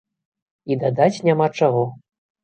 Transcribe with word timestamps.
І 0.71 0.77
дадаць 0.83 1.21
няма 1.27 1.47
чаго! 1.59 1.83